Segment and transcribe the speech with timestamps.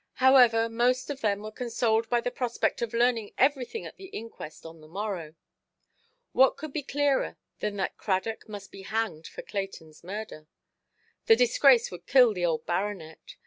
[0.13, 4.65] However, most of them were consoled by the prospect of learning everything at the inquest
[4.65, 5.35] on the morrow.
[6.31, 10.47] What could be clearer than that Cradock must be hanged for Claytonʼs murder?
[11.27, 13.35] The disgrace would kill the old baronet.